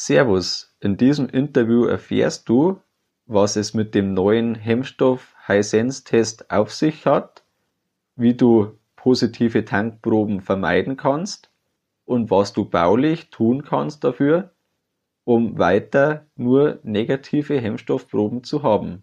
[0.00, 2.80] Servus, in diesem Interview erfährst du,
[3.26, 7.42] was es mit dem neuen Hemmstoff Hisense-Test auf sich hat,
[8.14, 11.50] wie du positive Tankproben vermeiden kannst
[12.04, 14.52] und was du baulich tun kannst dafür,
[15.24, 19.02] um weiter nur negative Hemmstoffproben zu haben.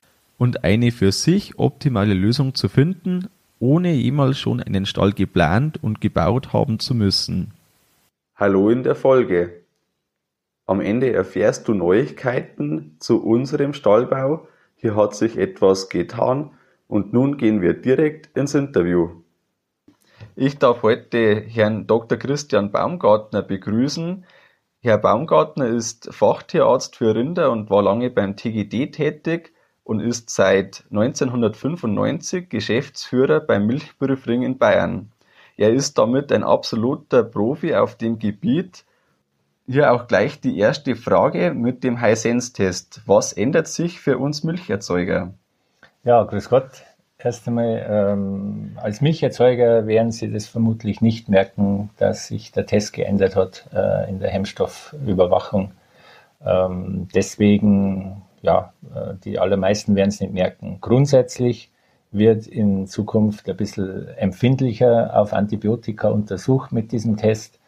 [0.41, 6.01] und eine für sich optimale Lösung zu finden, ohne jemals schon einen Stall geplant und
[6.01, 7.53] gebaut haben zu müssen.
[8.35, 9.61] Hallo in der Folge.
[10.65, 14.47] Am Ende erfährst du Neuigkeiten zu unserem Stallbau.
[14.77, 16.49] Hier hat sich etwas getan
[16.87, 19.11] und nun gehen wir direkt ins Interview.
[20.35, 22.17] Ich darf heute Herrn Dr.
[22.17, 24.25] Christian Baumgartner begrüßen.
[24.79, 29.53] Herr Baumgartner ist Fachtierarzt für Rinder und war lange beim TGD tätig
[29.91, 35.11] und ist seit 1995 Geschäftsführer beim Milchprüfring in Bayern.
[35.57, 38.85] Er ist damit ein absoluter Profi auf dem Gebiet.
[39.67, 43.01] Hier auch gleich die erste Frage mit dem High-Sense-Test.
[43.05, 45.33] Was ändert sich für uns Milcherzeuger?
[46.05, 46.69] Ja, grüß Gott.
[47.17, 52.93] Erst einmal, ähm, als Milcherzeuger werden Sie das vermutlich nicht merken, dass sich der Test
[52.93, 55.73] geändert hat äh, in der Hemmstoffüberwachung.
[56.45, 60.79] Ähm, deswegen ja, äh, die allermeisten werden es nicht merken.
[60.81, 61.71] Grundsätzlich
[62.11, 67.59] wird in Zukunft ein bisschen empfindlicher auf Antibiotika untersucht mit diesem Test.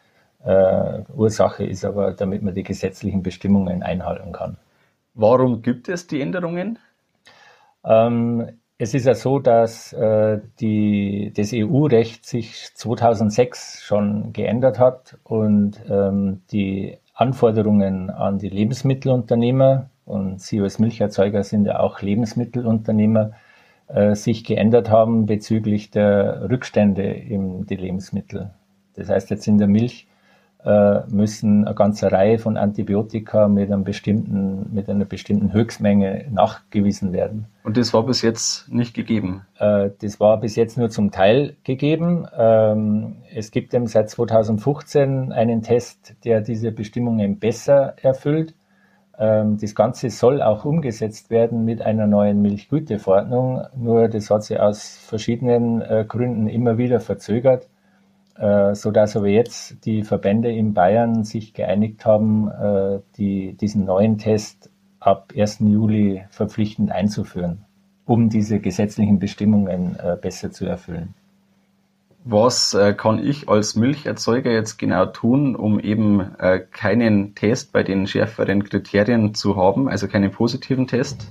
[0.44, 4.58] Äh, Ursache ist aber, damit man die gesetzlichen Bestimmungen einhalten kann.
[5.14, 6.80] Warum gibt es die Änderungen?
[7.86, 15.17] Ähm, es ist ja so, dass äh, die, das EU-Recht sich 2006 schon geändert hat
[15.23, 23.31] und ähm, die Anforderungen an die Lebensmittelunternehmer und Sie als Milcherzeuger sind ja auch Lebensmittelunternehmer,
[23.87, 28.52] äh, sich geändert haben bezüglich der Rückstände in die Lebensmittel.
[28.95, 30.08] Das heißt, jetzt in der Milch
[30.65, 37.11] äh, müssen eine ganze Reihe von Antibiotika mit, einem bestimmten, mit einer bestimmten Höchstmenge nachgewiesen
[37.11, 37.47] werden.
[37.64, 39.45] Und das war bis jetzt nicht gegeben?
[39.59, 42.27] Äh, das war bis jetzt nur zum Teil gegeben.
[42.37, 48.53] Ähm, es gibt eben seit 2015 einen Test, der diese Bestimmungen besser erfüllt.
[49.18, 54.60] Ähm, das Ganze soll auch umgesetzt werden mit einer neuen Milchgüteverordnung, nur das hat sich
[54.60, 57.70] aus verschiedenen äh, Gründen immer wieder verzögert,
[58.38, 64.18] äh, sodass aber jetzt die Verbände in Bayern sich geeinigt haben, äh, die, diesen neuen
[64.18, 65.60] Test ab 1.
[65.60, 67.66] Juli verpflichtend einzuführen,
[68.06, 71.14] um diese gesetzlichen Bestimmungen besser zu erfüllen.
[72.26, 77.84] Was äh, kann ich als Milcherzeuger jetzt genau tun, um eben äh, keinen Test bei
[77.84, 81.28] den schärferen Kriterien zu haben, also keinen positiven Test?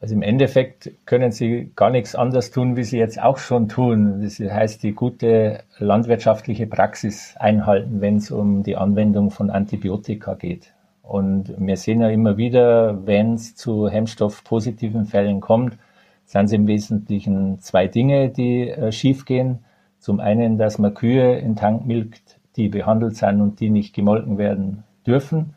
[0.00, 4.22] Also im Endeffekt können Sie gar nichts anderes tun, wie Sie jetzt auch schon tun.
[4.22, 10.72] Das heißt, die gute landwirtschaftliche Praxis einhalten, wenn es um die Anwendung von Antibiotika geht.
[11.02, 15.76] Und wir sehen ja immer wieder, wenn es zu Hemmstoff-positiven Fällen kommt,
[16.24, 19.58] sind es im Wesentlichen zwei Dinge, die äh, schiefgehen.
[20.00, 24.38] Zum einen, dass man Kühe in Tank milkt, die behandelt sind und die nicht gemolken
[24.38, 25.54] werden dürfen.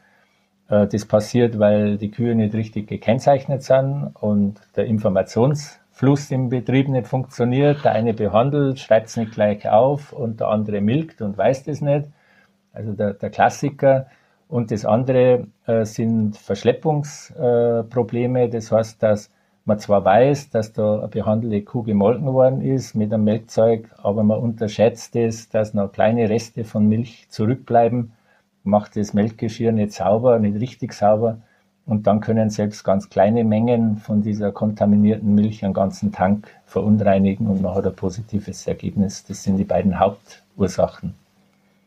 [0.69, 6.89] Äh, das passiert, weil die Kühe nicht richtig gekennzeichnet sind und der Informationsfluss im Betrieb
[6.89, 7.85] nicht funktioniert.
[7.85, 11.79] Der eine behandelt, schreibt es nicht gleich auf und der andere milkt und weiß das
[11.79, 12.09] nicht.
[12.73, 14.07] Also der, der Klassiker.
[14.49, 18.43] Und das andere äh, sind Verschleppungsprobleme.
[18.43, 19.31] Äh, das heißt, dass
[19.65, 24.23] man zwar weiß, dass da eine behandelte Kuh gemolken worden ist mit einem Melkzeug, aber
[24.23, 28.11] man unterschätzt es, dass noch kleine Reste von Milch zurückbleiben,
[28.63, 31.37] macht das Melkgeschirr nicht sauber, nicht richtig sauber
[31.85, 37.47] und dann können selbst ganz kleine Mengen von dieser kontaminierten Milch einen ganzen Tank verunreinigen
[37.47, 39.25] und man hat ein positives Ergebnis.
[39.25, 41.13] Das sind die beiden Hauptursachen.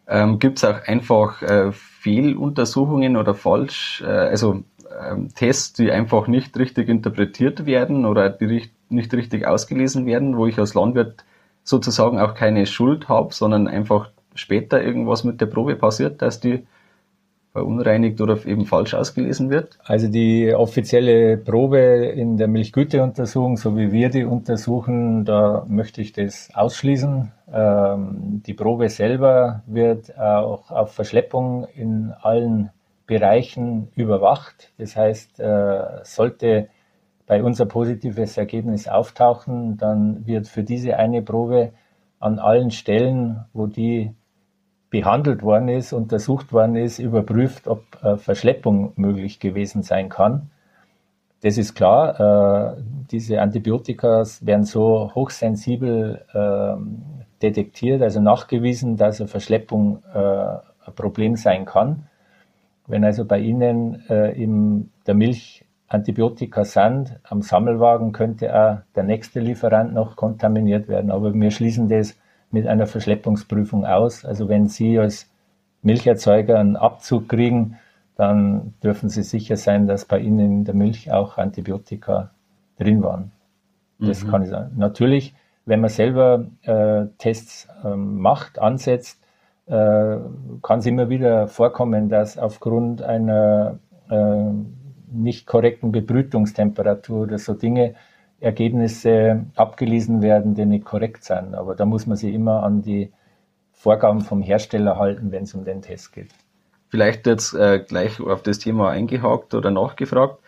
[0.08, 4.62] Ähm, Gibt es auch einfach äh, Fehluntersuchungen oder falsch, äh, also
[5.00, 10.46] ähm, Tests, die einfach nicht richtig interpretiert werden oder die nicht richtig ausgelesen werden, wo
[10.46, 11.24] ich als Landwirt
[11.64, 16.66] sozusagen auch keine Schuld habe, sondern einfach später irgendwas mit der Probe passiert, dass die
[17.56, 19.78] verunreinigt oder eben falsch ausgelesen wird?
[19.82, 21.78] Also die offizielle Probe
[22.14, 27.32] in der Milchgüteuntersuchung, so wie wir die untersuchen, da möchte ich das ausschließen.
[27.50, 32.70] Ähm, die Probe selber wird auch auf Verschleppung in allen
[33.06, 34.72] Bereichen überwacht.
[34.78, 36.68] Das heißt, äh, sollte
[37.26, 41.72] bei uns ein positives Ergebnis auftauchen, dann wird für diese eine Probe
[42.20, 44.14] an allen Stellen, wo die
[44.90, 50.50] behandelt worden ist, untersucht worden ist, überprüft, ob äh, Verschleppung möglich gewesen sein kann.
[51.42, 59.28] Das ist klar, äh, diese Antibiotika werden so hochsensibel äh, detektiert, also nachgewiesen, dass eine
[59.28, 62.08] Verschleppung ein Problem sein kann.
[62.86, 69.04] Wenn also bei Ihnen äh, in der Milch Antibiotika sind am Sammelwagen, könnte auch der
[69.04, 71.10] nächste Lieferant noch kontaminiert werden.
[71.10, 72.16] Aber wir schließen das
[72.50, 74.24] mit einer Verschleppungsprüfung aus.
[74.24, 75.30] Also wenn Sie als
[75.82, 77.78] Milcherzeuger einen Abzug kriegen,
[78.16, 82.30] dann dürfen Sie sicher sein, dass bei Ihnen in der Milch auch Antibiotika
[82.78, 83.30] drin waren.
[83.98, 84.30] Das mhm.
[84.30, 84.72] kann ich sagen.
[84.76, 85.34] Natürlich,
[85.64, 89.20] wenn man selber äh, Tests ähm, macht, ansetzt,
[89.66, 90.16] äh,
[90.62, 93.78] kann es immer wieder vorkommen, dass aufgrund einer
[94.08, 94.50] äh,
[95.12, 97.94] nicht korrekten Bebrütungstemperatur oder so Dinge
[98.38, 101.54] Ergebnisse abgelesen werden, die nicht korrekt sind.
[101.54, 103.12] Aber da muss man sich immer an die
[103.72, 106.30] Vorgaben vom Hersteller halten, wenn es um den Test geht.
[106.88, 110.40] Vielleicht jetzt äh, gleich auf das Thema eingehakt oder nachgefragt.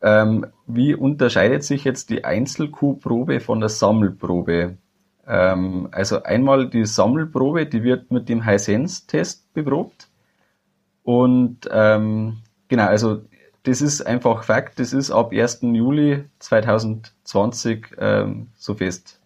[0.00, 4.76] Ähm, wie unterscheidet sich jetzt die Einzelkuhprobe von der Sammelprobe?
[5.28, 10.08] Ähm, also einmal die Sammelprobe, die wird mit dem High-Sense-Test beprobt.
[11.02, 12.38] Und ähm,
[12.68, 13.22] genau, also
[13.64, 15.60] das ist einfach Fakt, das ist ab 1.
[15.62, 19.20] Juli 2020 ähm, so fest.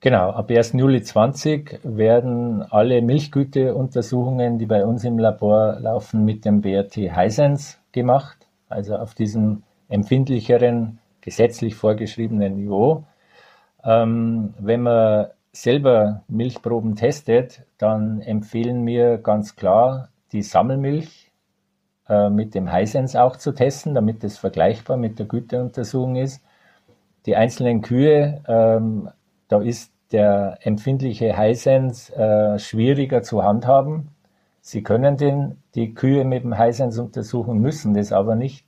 [0.00, 0.74] Genau, ab 1.
[0.74, 7.78] Juli 20 werden alle Milchgüteuntersuchungen, die bei uns im Labor laufen, mit dem BRT Hisense
[7.92, 13.04] gemacht, also auf diesem empfindlicheren, gesetzlich vorgeschriebenen Niveau.
[13.82, 15.28] Ähm, wenn man
[15.62, 21.30] selber Milchproben testet, dann empfehlen wir ganz klar die Sammelmilch
[22.08, 26.42] äh, mit dem Hisense auch zu testen, damit es vergleichbar mit der Güteuntersuchung ist.
[27.26, 29.10] Die einzelnen Kühe, ähm,
[29.48, 34.10] da ist der empfindliche Hisense äh, schwieriger zu handhaben.
[34.60, 38.66] Sie können den, die Kühe mit dem Hisense untersuchen, müssen das aber nicht.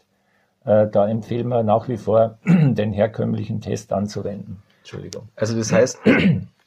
[0.65, 4.63] Äh, da empfehlen wir nach wie vor, den herkömmlichen Test anzuwenden.
[4.81, 5.29] Entschuldigung.
[5.37, 5.99] Also das heißt,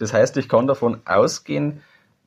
[0.02, 1.82] das heißt, ich kann davon ausgehen,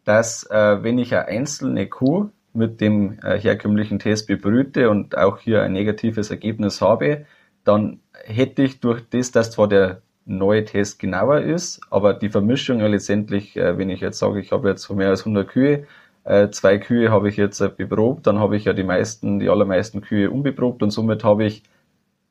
[0.04, 5.38] dass äh, wenn ich eine einzelne Kuh mit dem äh, herkömmlichen Test bebrüte und auch
[5.38, 7.26] hier ein negatives Ergebnis habe,
[7.64, 12.80] dann hätte ich durch das, dass zwar der neue Test genauer ist, aber die Vermischung
[12.80, 15.86] ja letztendlich, äh, wenn ich jetzt sage, ich habe jetzt mehr als 100 Kühe,
[16.24, 19.48] äh, zwei Kühe habe ich jetzt äh, beprobt, dann habe ich ja die meisten, die
[19.48, 21.62] allermeisten Kühe unbeprobt und somit habe ich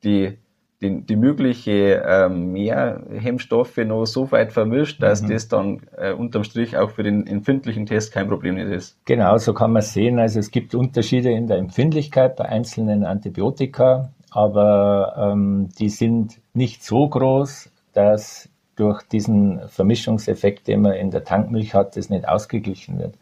[0.02, 0.38] die
[0.80, 5.28] die, die mögliche ähm, Mehrhemmstoffe noch so weit vermischt, dass mhm.
[5.28, 8.96] das dann äh, unterm Strich auch für den empfindlichen Test kein Problem ist.
[9.04, 10.18] Genau, so kann man sehen.
[10.18, 16.84] Also es gibt Unterschiede in der Empfindlichkeit bei einzelnen Antibiotika, aber ähm, die sind nicht
[16.84, 22.98] so groß, dass durch diesen Vermischungseffekt, den man in der Tankmilch hat, das nicht ausgeglichen
[22.98, 23.14] wird.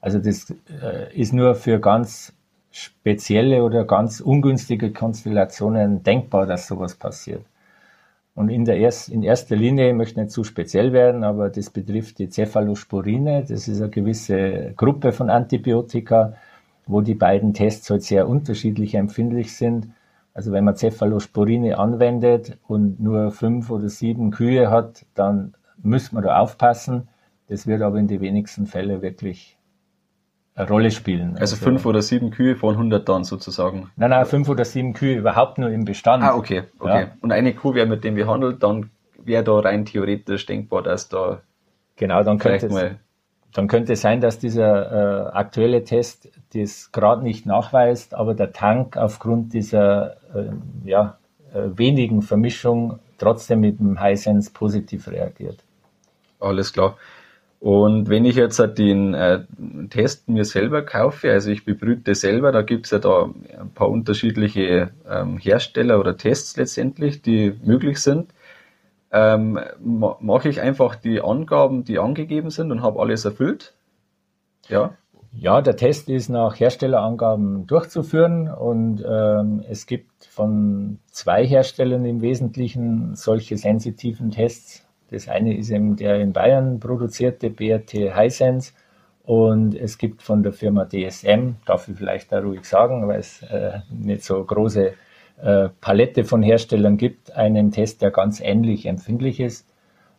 [0.00, 0.52] Also das
[0.82, 2.32] äh, ist nur für ganz
[2.76, 7.42] spezielle oder ganz ungünstige Konstellationen denkbar, dass sowas passiert.
[8.34, 11.70] Und in, der erst, in erster Linie, ich möchte nicht zu speziell werden, aber das
[11.70, 13.46] betrifft die Cephalosporine.
[13.48, 16.34] Das ist eine gewisse Gruppe von Antibiotika,
[16.86, 19.88] wo die beiden Tests halt sehr unterschiedlich empfindlich sind.
[20.34, 26.22] Also wenn man Cephalosporine anwendet und nur fünf oder sieben Kühe hat, dann muss man
[26.22, 27.08] da aufpassen.
[27.48, 29.56] Das wird aber in den wenigsten Fällen wirklich
[30.56, 31.32] eine Rolle spielen.
[31.32, 33.90] Also, also, fünf oder sieben Kühe von 100 dann sozusagen?
[33.96, 36.24] Nein, nein, fünf oder sieben Kühe überhaupt nur im Bestand.
[36.24, 37.02] Ah, okay, okay.
[37.02, 37.08] Ja.
[37.20, 38.90] Und eine Kuh wäre, mit dem wir handeln, dann
[39.22, 41.42] wäre da rein theoretisch denkbar, dass da
[41.96, 42.96] genau, dann könnte es,
[43.52, 48.52] dann könnte es sein, dass dieser äh, aktuelle Test das gerade nicht nachweist, aber der
[48.52, 50.52] Tank aufgrund dieser äh,
[50.84, 51.18] ja,
[51.52, 55.62] äh, wenigen Vermischung trotzdem mit dem Hisense positiv reagiert.
[56.40, 56.96] Alles klar.
[57.58, 59.44] Und wenn ich jetzt den äh,
[59.88, 63.88] Test mir selber kaufe, also ich bebrüte selber, da gibt es ja da ein paar
[63.88, 68.32] unterschiedliche ähm, Hersteller oder Tests letztendlich, die möglich sind.
[69.10, 73.74] Ähm, mache ich einfach die Angaben, die angegeben sind und habe alles erfüllt?
[74.68, 74.92] Ja.
[75.32, 82.22] Ja, der Test ist nach Herstellerangaben durchzuführen und ähm, es gibt von zwei Herstellern im
[82.22, 88.72] Wesentlichen solche sensitiven Tests das eine ist eben der in Bayern produzierte BRT Hisense
[89.26, 93.42] und es gibt von der Firma DSM, darf ich vielleicht da ruhig sagen, weil es
[93.42, 94.92] äh, nicht so große
[95.42, 99.66] äh, Palette von Herstellern gibt, einen Test, der ganz ähnlich empfindlich ist.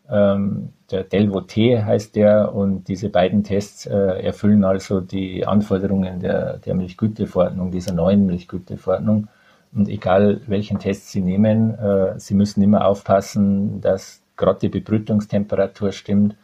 [0.10, 6.20] Ähm, der Delvo T heißt der und diese beiden Tests äh, erfüllen also die Anforderungen
[6.20, 9.28] der, der Milchgüteverordnung, dieser neuen Milchgüteverordnung.
[9.74, 15.92] Und egal welchen Test Sie nehmen, äh, Sie müssen immer aufpassen, dass gerade die Bebrütungstemperatur
[15.92, 16.36] stimmt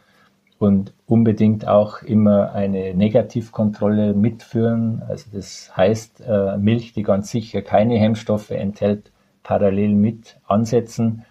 [0.58, 5.02] und unbedingt auch immer eine Negativkontrolle mitführen.
[5.08, 9.10] Also das heißt, äh, Milch, die ganz sicher keine Hemmstoffe enthält,
[9.42, 11.24] parallel mit ansetzen,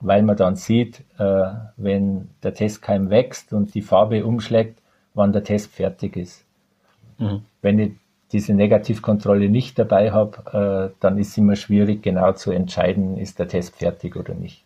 [0.00, 1.44] weil man dann sieht, äh,
[1.76, 4.80] wenn der Testkeim wächst und die Farbe umschlägt,
[5.14, 6.44] wann der Test fertig ist.
[7.18, 7.42] Mhm.
[7.62, 7.92] Wenn ich
[8.32, 13.38] diese Negativkontrolle nicht dabei habe, äh, dann ist es immer schwierig, genau zu entscheiden, ist
[13.38, 14.64] der Test fertig oder nicht.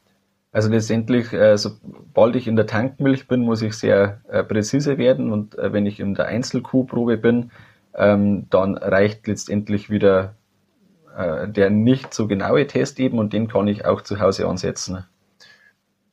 [0.52, 5.32] Also letztendlich, äh, sobald ich in der Tankmilch bin, muss ich sehr äh, präzise werden
[5.32, 7.50] und äh, wenn ich in der Einzelkuhprobe bin,
[7.94, 10.36] ähm, dann reicht letztendlich wieder
[11.14, 15.04] der nicht so genaue Test eben und den kann ich auch zu Hause ansetzen.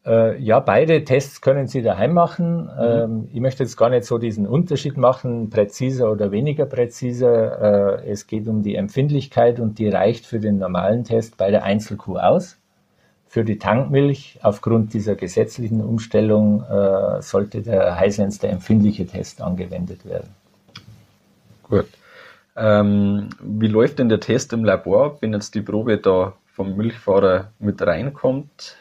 [0.03, 2.63] Ja, beide Tests können Sie daheim machen.
[2.63, 2.69] Mhm.
[2.81, 8.03] Ähm, ich möchte jetzt gar nicht so diesen Unterschied machen, präziser oder weniger präziser.
[8.03, 12.17] Es geht um die Empfindlichkeit und die reicht für den normalen Test bei der Einzelkuh
[12.17, 12.58] aus.
[13.29, 20.03] Für die Tankmilch, aufgrund dieser gesetzlichen Umstellung, äh, sollte der Highsense, der empfindliche Test, angewendet
[20.03, 20.29] werden.
[21.61, 21.85] Gut.
[22.57, 27.51] Ähm, wie läuft denn der Test im Labor, wenn jetzt die Probe da vom Milchfahrer
[27.59, 28.77] mit reinkommt?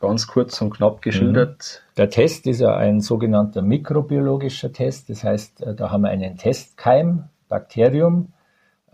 [0.00, 1.82] Ganz kurz und knapp geschildert.
[1.84, 1.96] Mhm.
[1.96, 5.10] Der Test ist ja ein sogenannter mikrobiologischer Test.
[5.10, 8.32] Das heißt, äh, da haben wir einen Testkeim, Bakterium,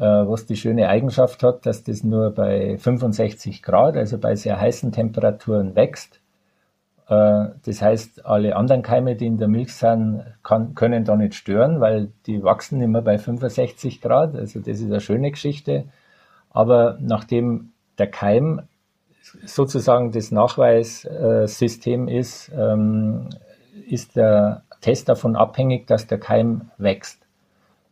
[0.05, 4.93] was die schöne Eigenschaft hat, dass das nur bei 65 Grad, also bei sehr heißen
[4.93, 6.21] Temperaturen wächst.
[7.09, 11.35] Äh, das heißt, alle anderen Keime, die in der Milch sind, kann, können da nicht
[11.35, 14.35] stören, weil die wachsen immer bei 65 Grad.
[14.35, 15.85] Also das ist eine schöne Geschichte.
[16.51, 18.63] Aber nachdem der Keim
[19.45, 23.29] sozusagen das Nachweissystem ist, ähm,
[23.89, 27.19] ist der Test davon abhängig, dass der Keim wächst.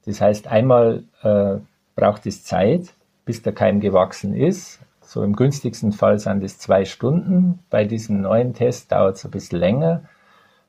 [0.07, 1.59] Das heißt, einmal äh,
[2.01, 2.95] braucht es Zeit,
[3.27, 4.81] bis der Keim gewachsen ist.
[5.03, 7.59] So im günstigsten Fall sind es zwei Stunden.
[7.69, 10.05] Bei diesem neuen Test dauert es ein bisschen länger,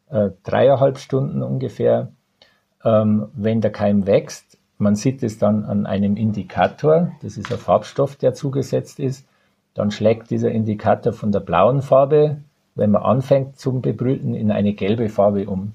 [0.09, 2.11] äh, dreieinhalb Stunden ungefähr.
[2.83, 7.59] Ähm, wenn der Keim wächst, man sieht es dann an einem Indikator, das ist ein
[7.59, 9.25] Farbstoff, der zugesetzt ist,
[9.73, 12.41] dann schlägt dieser Indikator von der blauen Farbe,
[12.75, 15.73] wenn man anfängt zum Bebrüten, in eine gelbe Farbe um.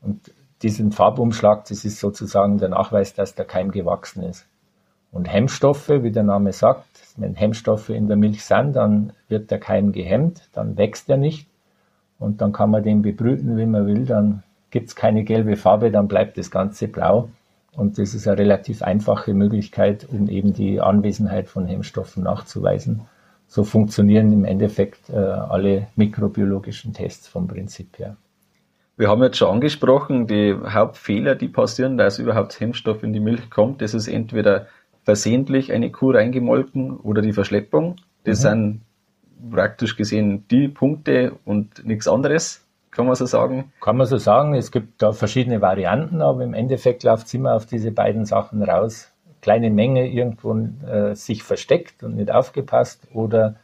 [0.00, 0.32] Und
[0.62, 4.46] diesen Farbumschlag, das ist sozusagen der Nachweis, dass der Keim gewachsen ist.
[5.12, 6.86] Und Hemmstoffe, wie der Name sagt,
[7.16, 11.48] wenn Hemmstoffe in der Milch sind, dann wird der Keim gehemmt, dann wächst er nicht
[12.18, 15.90] und dann kann man den bebrüten, wie man will, dann gibt es keine gelbe Farbe,
[15.90, 17.28] dann bleibt das Ganze blau.
[17.72, 23.02] Und das ist eine relativ einfache Möglichkeit, um eben die Anwesenheit von Hemmstoffen nachzuweisen.
[23.46, 28.16] So funktionieren im Endeffekt äh, alle mikrobiologischen Tests vom Prinzip her.
[28.96, 33.48] Wir haben jetzt schon angesprochen, die Hauptfehler, die passieren, dass überhaupt Hemmstoff in die Milch
[33.50, 33.80] kommt.
[33.80, 34.66] Das ist entweder
[35.02, 37.96] versehentlich eine Kuh reingemolken oder die Verschleppung.
[38.24, 38.42] Das mhm.
[38.42, 38.80] sind
[39.50, 42.66] praktisch gesehen die Punkte und nichts anderes.
[42.90, 43.72] Kann man so sagen?
[43.80, 44.54] Kann man so sagen.
[44.54, 48.62] Es gibt da verschiedene Varianten, aber im Endeffekt läuft es immer auf diese beiden Sachen
[48.62, 49.12] raus.
[49.42, 50.54] Kleine Menge irgendwo
[50.86, 53.56] äh, sich versteckt und nicht aufgepasst oder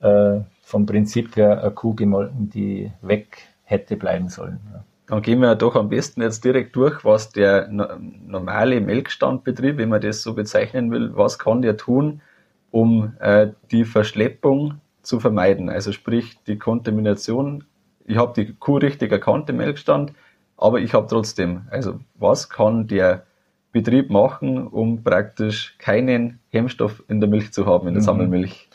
[0.00, 4.60] äh, vom Prinzip her eine Kuh gemolken, die weg hätte bleiben sollen.
[4.72, 4.84] Ja.
[5.12, 10.00] Dann gehen wir doch am besten jetzt direkt durch, was der normale Melkstandbetrieb, wenn man
[10.00, 12.22] das so bezeichnen will, was kann der tun,
[12.70, 15.68] um äh, die Verschleppung zu vermeiden.
[15.68, 17.64] Also sprich die Kontamination
[18.06, 20.12] ich habe die Kuh richtig erkannt im Melkstand,
[20.56, 23.24] aber ich habe trotzdem, also was kann der
[23.70, 28.06] Betrieb machen, um praktisch keinen Hemmstoff in der Milch zu haben, in der mhm.
[28.06, 28.68] Sammelmilch?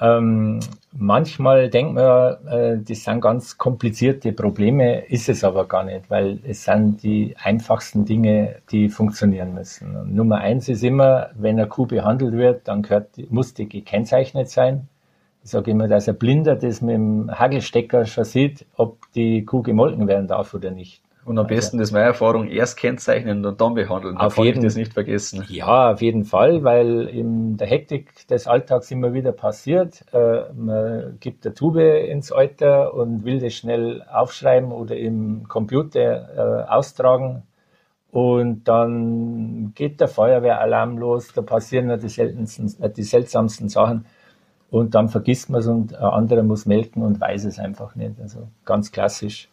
[0.00, 0.58] Ähm,
[0.92, 6.40] manchmal denkt man, äh, das sind ganz komplizierte Probleme, ist es aber gar nicht, weil
[6.44, 9.96] es sind die einfachsten Dinge, die funktionieren müssen.
[9.96, 14.50] Und Nummer eins ist immer, wenn eine Kuh behandelt wird, dann gehört, muss die gekennzeichnet
[14.50, 14.88] sein.
[15.44, 19.62] Ich sage immer, dass ein Blinder das mit dem Hagelstecker schon sieht, ob die Kuh
[19.62, 21.03] gemolken werden darf oder nicht.
[21.24, 24.16] Und am besten, das ist meine Erfahrung, erst kennzeichnen und dann behandeln.
[24.18, 25.44] Auf jeden, ich das nicht vergessen.
[25.48, 30.04] Ja, auf jeden Fall, weil in der Hektik des Alltags immer wieder passiert.
[30.12, 36.66] Äh, man gibt eine Tube ins Alter und will das schnell aufschreiben oder im Computer
[36.66, 37.44] äh, austragen.
[38.10, 44.04] Und dann geht der Feuerwehralarm los, da passieren die, seltensten, äh, die seltsamsten Sachen.
[44.70, 48.20] Und dann vergisst man es und ein anderer muss melken und weiß es einfach nicht.
[48.20, 49.48] Also ganz klassisch.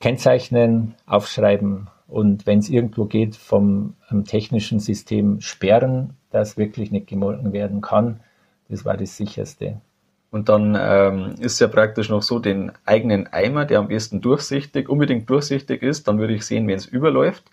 [0.00, 3.94] Kennzeichnen, aufschreiben und wenn es irgendwo geht, vom
[4.26, 8.20] technischen System sperren, dass wirklich nicht gemolken werden kann.
[8.68, 9.80] Das war das sicherste.
[10.30, 14.88] Und dann ähm, ist ja praktisch noch so den eigenen Eimer, der am besten durchsichtig,
[14.88, 17.44] unbedingt durchsichtig ist, dann würde ich sehen, wenn es überläuft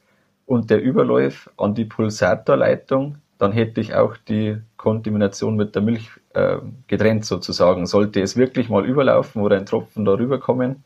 [0.46, 6.10] und der überläuft an die Pulsatorleitung, dann hätte ich auch die Kontamination mit der Milch
[6.34, 7.86] äh, getrennt sozusagen.
[7.86, 10.84] Sollte es wirklich mal überlaufen oder ein Tropfen darüber kommen,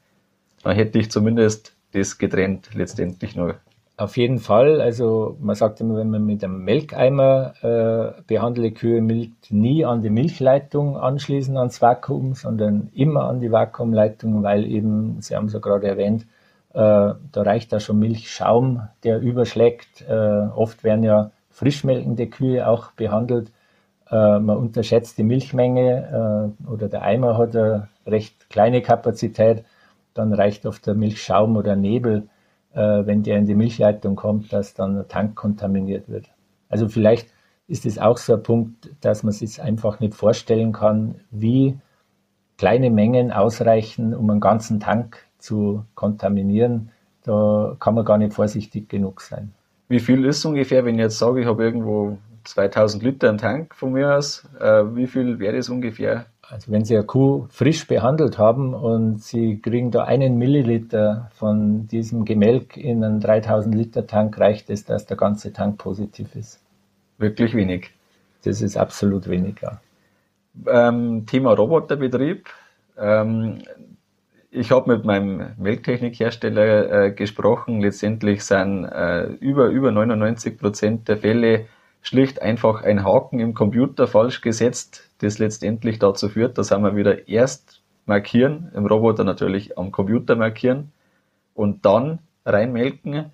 [0.64, 3.56] dann hätte ich zumindest das getrennt letztendlich nur.
[4.00, 4.80] Auf jeden Fall.
[4.80, 10.02] Also man sagt immer, wenn man mit einem Melkeimer äh, behandelte Kühe milkt, nie an
[10.02, 15.54] die Milchleitung anschließen ans Vakuum, sondern immer an die Vakuumleitung, weil eben, Sie haben es
[15.54, 16.26] ja gerade erwähnt,
[16.74, 20.06] äh, da reicht da schon Milchschaum, der überschlägt.
[20.08, 23.52] Äh, oft werden ja frischmelkende Kühe auch behandelt.
[24.10, 29.66] Äh, man unterschätzt die Milchmenge äh, oder der Eimer hat eine recht kleine Kapazität.
[30.14, 32.28] Dann reicht oft der Milchschaum oder Nebel
[32.74, 36.30] äh, wenn der in die Milchleitung kommt, dass dann der Tank kontaminiert wird.
[36.70, 37.30] Also vielleicht
[37.68, 41.78] ist es auch so ein Punkt, dass man sich einfach nicht vorstellen kann, wie
[42.58, 46.92] kleine Mengen ausreichen, um einen ganzen Tank zu kontaminieren.
[47.24, 49.54] Da kann man gar nicht vorsichtig genug sein.
[49.88, 53.76] Wie viel ist ungefähr, wenn ich jetzt sage, ich habe irgendwo 2000 Liter im Tank
[53.76, 57.88] von mir aus, äh, wie viel wäre das ungefähr also wenn Sie eine Kuh frisch
[57.88, 64.08] behandelt haben und Sie kriegen da einen Milliliter von diesem Gemelk in einen 3000 Liter
[64.08, 66.60] Tank, reicht es, dass der ganze Tank positiv ist.
[67.20, 67.92] Wirklich wenig.
[68.44, 69.82] Das ist absolut weniger.
[70.68, 72.50] Ähm, Thema Roboterbetrieb.
[72.98, 73.60] Ähm,
[74.50, 77.82] ich habe mit meinem Melktechnikhersteller äh, gesprochen.
[77.82, 81.68] Letztendlich sind äh, über, über 99 Prozent der Fälle
[82.02, 87.28] schlicht einfach ein Haken im Computer falsch gesetzt, das letztendlich dazu führt, dass wir wieder
[87.28, 90.92] erst markieren, im Roboter natürlich am Computer markieren
[91.54, 93.32] und dann reinmelken.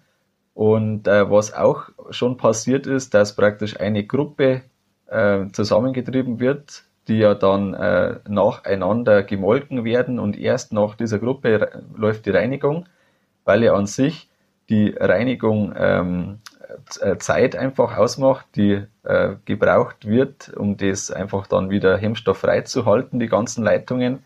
[0.53, 4.61] Und äh, was auch schon passiert ist, dass praktisch eine Gruppe
[5.07, 11.83] äh, zusammengetrieben wird, die ja dann äh, nacheinander gemolken werden und erst nach dieser Gruppe
[11.95, 12.85] läuft die Reinigung,
[13.43, 14.29] weil ja an sich
[14.69, 16.54] die Reinigung ähm, äh,
[17.19, 23.19] Zeit einfach ausmacht, die äh, gebraucht wird, um das einfach dann wieder hemmstofffrei zu halten,
[23.19, 24.25] die ganzen Leitungen.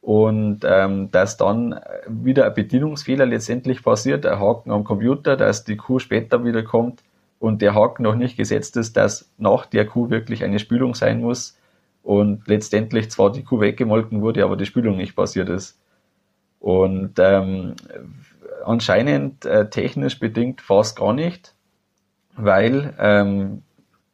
[0.00, 5.76] Und ähm, dass dann wieder ein Bedienungsfehler letztendlich passiert, ein Haken am Computer, dass die
[5.76, 7.02] Kuh später wieder kommt
[7.40, 11.20] und der Haken noch nicht gesetzt ist, dass nach der Kuh wirklich eine Spülung sein
[11.20, 11.58] muss
[12.04, 15.76] und letztendlich zwar die Kuh weggemolken wurde, aber die Spülung nicht passiert ist.
[16.60, 17.74] Und ähm,
[18.64, 21.55] anscheinend äh, technisch bedingt fast gar nicht
[22.36, 23.62] weil ähm,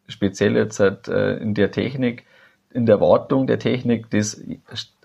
[0.08, 2.24] speziell jetzt halt, äh, in der Technik,
[2.72, 4.42] in der Wartung der Technik, das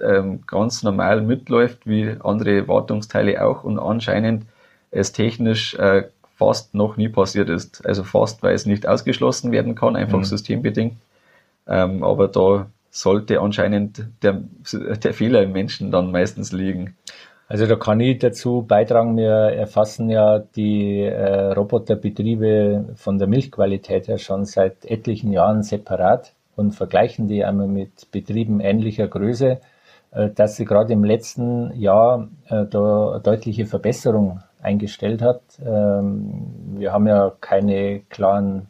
[0.01, 4.45] ähm, ganz normal mitläuft, wie andere Wartungsteile auch und anscheinend
[4.91, 6.03] es technisch äh,
[6.35, 7.85] fast noch nie passiert ist.
[7.85, 10.23] Also fast, weil es nicht ausgeschlossen werden kann, einfach mhm.
[10.23, 10.97] systembedingt.
[11.67, 16.95] Ähm, aber da sollte anscheinend der, der Fehler im Menschen dann meistens liegen.
[17.49, 24.09] Also da kann ich dazu beitragen, wir erfassen ja die äh, Roboterbetriebe von der Milchqualität
[24.09, 29.61] her schon seit etlichen Jahren separat und vergleichen die einmal mit Betrieben ähnlicher Größe,
[30.11, 35.41] äh, dass sie gerade im letzten Jahr äh, da deutliche Verbesserung eingestellt hat.
[35.65, 38.67] Ähm, wir haben ja keine klaren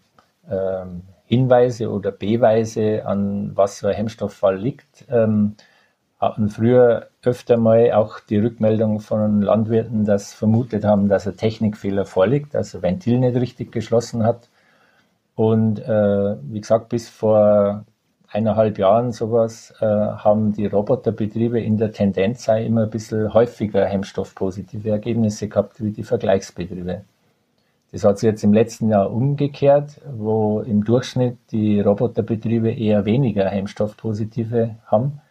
[0.52, 5.06] ähm, Hinweise oder Beweise, an was so ein Hemmstofffall liegt.
[5.10, 5.56] Ähm,
[6.20, 12.06] hatten früher öfter mal auch die Rückmeldung von Landwirten, dass vermutet haben, dass ein Technikfehler
[12.06, 14.50] vorliegt, also Ventil nicht richtig geschlossen hat.
[15.36, 17.86] Und äh, wie gesagt, bis vor
[18.30, 24.90] eineinhalb Jahren sowas äh, haben die Roboterbetriebe in der Tendenz immer ein bisschen häufiger hemmstoffpositive
[24.90, 27.04] Ergebnisse gehabt wie die Vergleichsbetriebe.
[27.92, 33.48] Das hat sich jetzt im letzten Jahr umgekehrt, wo im Durchschnitt die Roboterbetriebe eher weniger
[33.48, 35.22] Hemmstoffpositive haben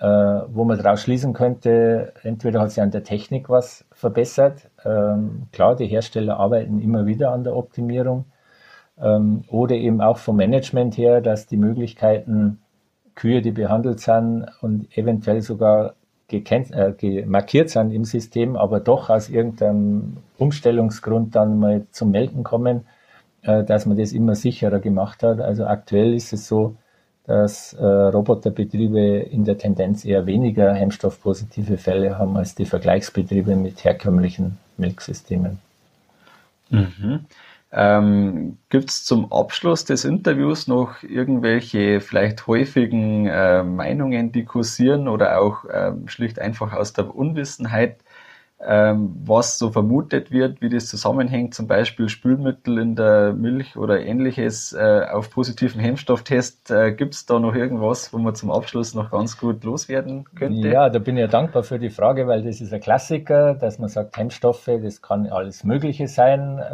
[0.00, 4.68] äh, wo man daraus schließen könnte, entweder hat sich an der Technik was verbessert.
[4.84, 8.24] Ähm, klar, die Hersteller arbeiten immer wieder an der Optimierung.
[9.00, 12.60] Ähm, oder eben auch vom Management her, dass die Möglichkeiten,
[13.14, 15.94] Kühe, die behandelt sind und eventuell sogar
[16.30, 22.86] äh, markiert sind im System, aber doch aus irgendeinem Umstellungsgrund dann mal zum Melken kommen,
[23.42, 25.40] äh, dass man das immer sicherer gemacht hat.
[25.40, 26.76] Also aktuell ist es so,
[27.26, 33.82] dass äh, Roboterbetriebe in der Tendenz eher weniger hemmstoffpositive Fälle haben als die Vergleichsbetriebe mit
[33.84, 35.58] herkömmlichen Milchsystemen.
[36.70, 37.26] Mhm.
[37.72, 45.08] Ähm, Gibt es zum Abschluss des Interviews noch irgendwelche vielleicht häufigen äh, Meinungen, die kursieren
[45.08, 47.96] oder auch äh, schlicht einfach aus der Unwissenheit
[48.66, 54.00] ähm, was so vermutet wird, wie das zusammenhängt, zum Beispiel Spülmittel in der Milch oder
[54.00, 56.70] ähnliches äh, auf positiven Hemmstofftest.
[56.70, 60.68] Äh, Gibt es da noch irgendwas, wo man zum Abschluss noch ganz gut loswerden könnte?
[60.68, 63.78] Ja, da bin ich ja dankbar für die Frage, weil das ist ein Klassiker, dass
[63.78, 66.58] man sagt, Hemmstoffe, das kann alles Mögliche sein.
[66.58, 66.72] Äh,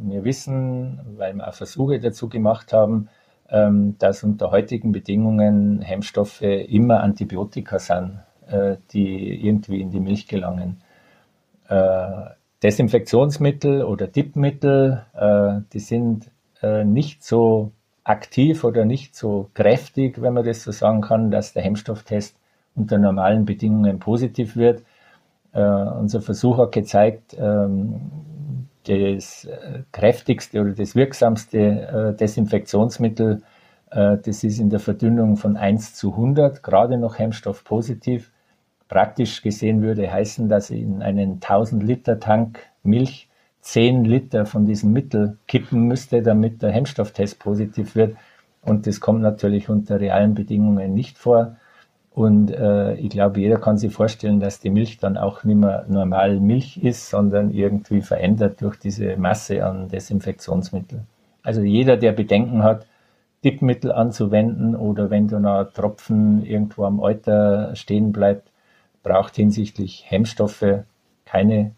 [0.00, 3.08] wir wissen, weil wir auch Versuche dazu gemacht haben,
[3.50, 10.26] ähm, dass unter heutigen Bedingungen Hemmstoffe immer Antibiotika sind, äh, die irgendwie in die Milch
[10.26, 10.80] gelangen
[12.62, 16.30] Desinfektionsmittel oder Tippmittel, äh, die sind
[16.62, 21.52] äh, nicht so aktiv oder nicht so kräftig, wenn man das so sagen kann, dass
[21.52, 22.36] der Hemmstofftest
[22.74, 24.82] unter normalen Bedingungen positiv wird.
[25.52, 28.10] Äh, unser Versuch hat gezeigt, ähm,
[28.84, 33.42] das äh, kräftigste oder das wirksamste äh, Desinfektionsmittel,
[33.90, 38.30] äh, das ist in der Verdünnung von 1 zu 100, gerade noch Hemmstoff positiv
[38.88, 43.28] praktisch gesehen würde heißen, dass in einen 1000 Liter Tank Milch
[43.66, 48.16] 10 Liter von diesem Mittel kippen müsste, damit der Hemmstofftest positiv wird.
[48.62, 51.56] Und das kommt natürlich unter realen Bedingungen nicht vor.
[52.14, 55.84] Und äh, ich glaube, jeder kann sich vorstellen, dass die Milch dann auch nicht mehr
[55.88, 61.00] normal Milch ist, sondern irgendwie verändert durch diese Masse an Desinfektionsmittel.
[61.42, 62.86] Also jeder, der Bedenken hat,
[63.42, 68.48] Tippmittel anzuwenden oder wenn da noch Tropfen irgendwo am Euter stehen bleibt,
[69.06, 70.82] braucht hinsichtlich Hemmstoffe
[71.24, 71.72] keine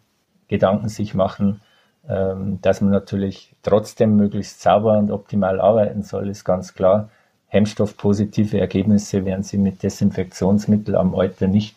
[0.49, 1.61] Gedanken sich machen.
[2.09, 7.11] Ähm, dass man natürlich trotzdem möglichst sauber und optimal arbeiten soll, ist ganz klar.
[7.49, 11.77] Hemmstoffpositive Ergebnisse werden Sie mit Desinfektionsmittel am Euter nicht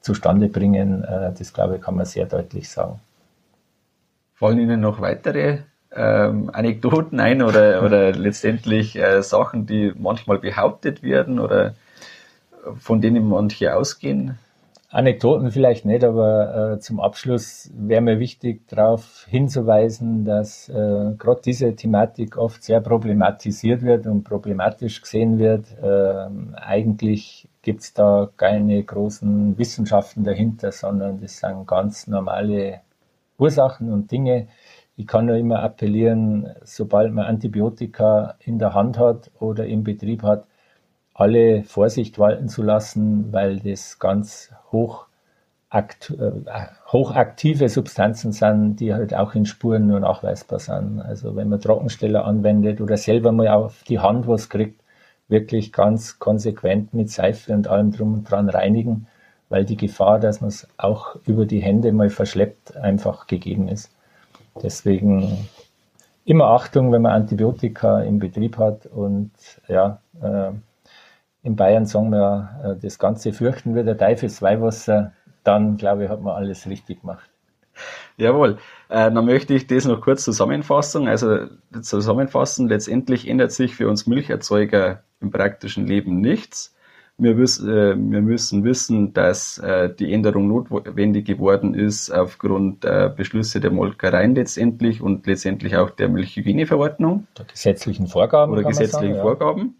[0.00, 1.02] zustande bringen.
[1.02, 3.00] Äh, das, glaube ich, kann man sehr deutlich sagen.
[4.34, 5.58] Fallen Ihnen noch weitere
[5.90, 11.74] ähm, Anekdoten ein oder, oder letztendlich äh, Sachen, die manchmal behauptet werden oder
[12.78, 14.38] von denen manche ausgehen?
[14.92, 21.40] Anekdoten vielleicht nicht, aber äh, zum Abschluss wäre mir wichtig, darauf hinzuweisen, dass äh, gerade
[21.42, 25.64] diese Thematik oft sehr problematisiert wird und problematisch gesehen wird.
[25.82, 32.82] Äh, eigentlich gibt es da keine großen Wissenschaften dahinter, sondern das sind ganz normale
[33.38, 34.48] Ursachen und Dinge.
[34.96, 40.22] Ich kann nur immer appellieren, sobald man Antibiotika in der Hand hat oder im Betrieb
[40.22, 40.44] hat,
[41.14, 45.06] alle Vorsicht walten zu lassen, weil das ganz hoch
[45.68, 46.32] akt, äh,
[46.92, 51.00] hochaktive Substanzen sind, die halt auch in Spuren nur nachweisbar sind.
[51.00, 54.80] Also wenn man Trockensteller anwendet oder selber mal auf die Hand was kriegt,
[55.28, 59.06] wirklich ganz konsequent mit Seife und allem drum und dran reinigen,
[59.48, 63.90] weil die Gefahr, dass man es auch über die Hände mal verschleppt, einfach gegeben ist.
[64.62, 65.48] Deswegen
[66.24, 69.30] immer Achtung, wenn man Antibiotika im Betrieb hat und
[69.68, 70.52] ja, äh,
[71.42, 75.12] in Bayern sagen wir, äh, das Ganze fürchten wir der Teufelsweihwasser,
[75.44, 77.28] dann glaube ich, hat man alles richtig gemacht.
[78.16, 78.58] Jawohl.
[78.88, 81.08] Äh, dann möchte ich das noch kurz zusammenfassen.
[81.08, 81.46] Also
[81.80, 86.76] zusammenfassen, letztendlich ändert sich für uns Milcherzeuger im praktischen Leben nichts.
[87.18, 93.10] Wir, wiss, äh, wir müssen wissen, dass äh, die Änderung notwendig geworden ist aufgrund der
[93.10, 97.26] Beschlüsse der Molkereien letztendlich und letztendlich auch der Milchhygieneverordnung.
[97.38, 98.52] Der gesetzlichen Vorgaben.
[98.52, 99.74] Oder gesetzlichen sagen, Vorgaben.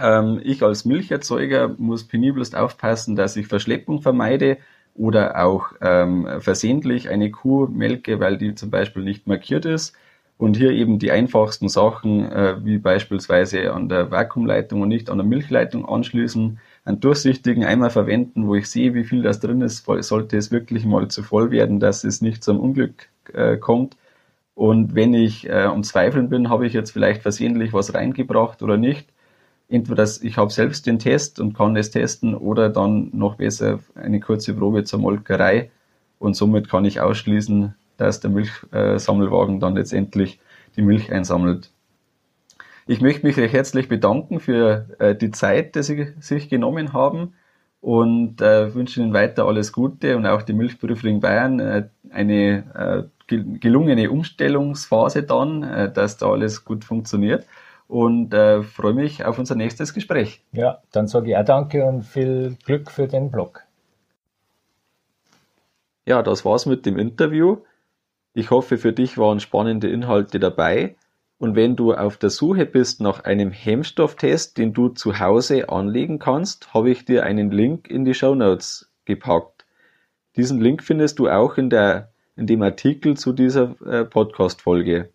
[0.00, 4.58] Ähm, ich als Milcherzeuger muss penibelst aufpassen, dass ich Verschleppung vermeide
[4.94, 9.94] oder auch ähm, versehentlich eine Kuh melke, weil die zum Beispiel nicht markiert ist.
[10.36, 15.18] Und hier eben die einfachsten Sachen, äh, wie beispielsweise an der Vakuumleitung und nicht an
[15.18, 19.84] der Milchleitung anschließen, einen durchsichtigen Eimer verwenden, wo ich sehe, wie viel das drin ist,
[19.86, 23.96] sollte es wirklich mal zu voll werden, dass es nicht zum Unglück äh, kommt.
[24.54, 28.76] Und wenn ich äh, um Zweifeln bin, habe ich jetzt vielleicht versehentlich was reingebracht oder
[28.76, 29.08] nicht,
[29.68, 34.20] entweder ich habe selbst den Test und kann es testen oder dann noch besser eine
[34.20, 35.70] kurze Probe zur Molkerei
[36.18, 40.40] und somit kann ich ausschließen, dass der Milchsammelwagen dann letztendlich
[40.76, 41.70] die Milch einsammelt.
[42.86, 47.34] Ich möchte mich recht herzlich bedanken für äh, die Zeit, die Sie sich genommen haben
[47.82, 54.10] und äh, wünsche Ihnen weiter alles Gute und auch die Milchprüferin Bayern äh, eine gelungene
[54.10, 57.44] Umstellungsphase dann, dass da alles gut funktioniert
[57.88, 60.44] und äh, freue mich auf unser nächstes Gespräch.
[60.52, 63.64] Ja, dann sage ich auch danke und viel Glück für den Blog.
[66.06, 67.58] Ja, das war's mit dem Interview.
[68.34, 70.96] Ich hoffe, für dich waren spannende Inhalte dabei.
[71.38, 76.18] Und wenn du auf der Suche bist nach einem Hemmstofftest, den du zu Hause anlegen
[76.18, 79.64] kannst, habe ich dir einen Link in die Show Notes gepackt.
[80.36, 85.10] Diesen Link findest du auch in, der, in dem Artikel zu dieser äh, Podcast-Folge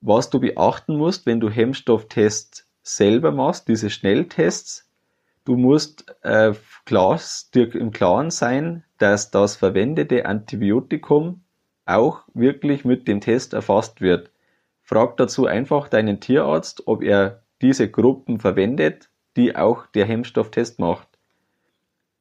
[0.00, 4.88] was du beachten musst, wenn du Hemmstofftests selber machst, diese Schnelltests,
[5.44, 6.52] du musst äh,
[6.84, 7.20] klar,
[7.54, 11.42] dir im Klaren sein, dass das verwendete Antibiotikum
[11.86, 14.30] auch wirklich mit dem Test erfasst wird.
[14.82, 21.08] Frag dazu einfach deinen Tierarzt, ob er diese Gruppen verwendet, die auch der Hemmstofftest macht.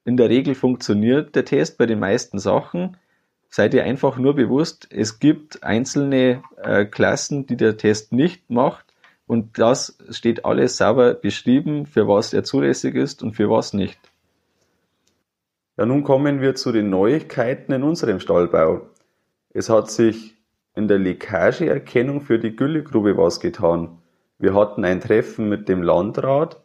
[0.06, 2.98] In der Regel funktioniert der Test bei den meisten Sachen.
[3.50, 8.86] Seid ihr einfach nur bewusst, es gibt einzelne äh, Klassen, die der Test nicht macht
[9.26, 14.00] und das steht alles sauber beschrieben, für was er zulässig ist und für was nicht.
[15.78, 18.82] Ja, nun kommen wir zu den Neuigkeiten in unserem Stallbau.
[19.54, 20.36] Es hat sich
[20.76, 23.98] in der Leckageerkennung für die Güllegrube was getan.
[24.40, 26.62] Wir hatten ein Treffen mit dem Landrat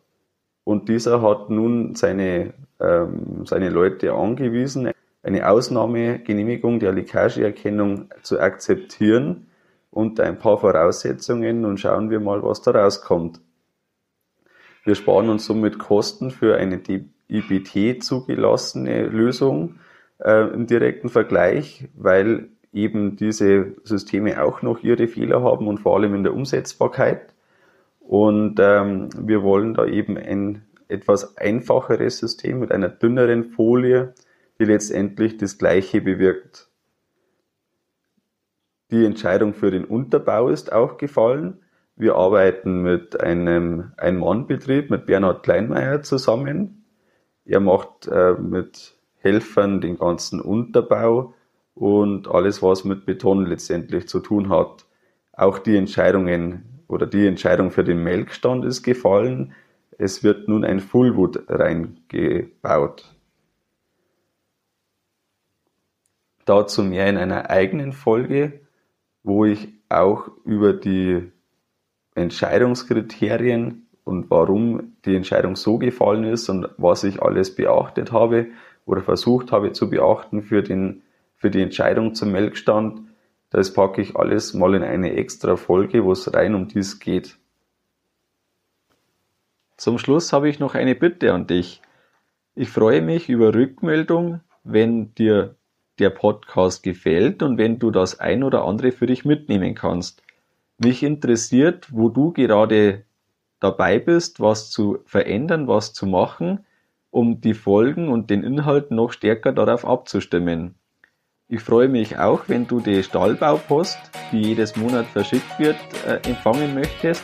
[0.64, 4.91] und dieser hat nun seine, ähm, seine Leute angewiesen,
[5.22, 9.46] eine Ausnahmegenehmigung der Leckageerkennung zu akzeptieren
[9.90, 13.40] unter ein paar Voraussetzungen und schauen wir mal, was da rauskommt.
[14.84, 16.80] Wir sparen uns somit Kosten für eine
[17.28, 19.76] IBT zugelassene Lösung
[20.18, 25.96] äh, im direkten Vergleich, weil eben diese Systeme auch noch ihre Fehler haben und vor
[25.96, 27.34] allem in der Umsetzbarkeit.
[28.00, 34.14] Und ähm, wir wollen da eben ein etwas einfacheres System mit einer dünneren Folie,
[34.58, 36.68] die letztendlich das Gleiche bewirkt.
[38.90, 41.62] Die Entscheidung für den Unterbau ist auch gefallen.
[41.96, 46.84] Wir arbeiten mit einem Ein-Mann-Betrieb, mit Bernhard Kleinmeier zusammen.
[47.44, 51.34] Er macht äh, mit Helfern den ganzen Unterbau
[51.74, 54.86] und alles, was mit Beton letztendlich zu tun hat.
[55.32, 59.54] Auch die Entscheidungen oder die Entscheidung für den Melkstand ist gefallen.
[59.96, 63.11] Es wird nun ein Fullwood reingebaut.
[66.44, 68.60] Dazu mehr in einer eigenen Folge,
[69.22, 71.30] wo ich auch über die
[72.14, 78.48] Entscheidungskriterien und warum die Entscheidung so gefallen ist und was ich alles beachtet habe
[78.84, 81.02] oder versucht habe zu beachten für den
[81.42, 83.00] für die Entscheidung zum Melkstand,
[83.50, 87.36] das packe ich alles mal in eine extra Folge, wo es rein um dies geht.
[89.76, 91.82] Zum Schluss habe ich noch eine Bitte an dich.
[92.54, 95.56] Ich freue mich über Rückmeldung, wenn dir
[96.02, 100.22] der Podcast gefällt und wenn du das ein oder andere für dich mitnehmen kannst.
[100.78, 103.04] Mich interessiert, wo du gerade
[103.60, 106.66] dabei bist, was zu verändern, was zu machen,
[107.10, 110.74] um die Folgen und den Inhalt noch stärker darauf abzustimmen.
[111.46, 113.98] Ich freue mich auch, wenn du die Stallbaupost,
[114.32, 117.22] die jedes Monat verschickt wird, äh, empfangen möchtest.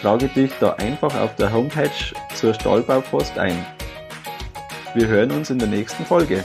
[0.00, 1.90] Trage dich da einfach auf der Homepage
[2.34, 3.64] zur Stallbaupost ein.
[4.94, 6.44] Wir hören uns in der nächsten Folge.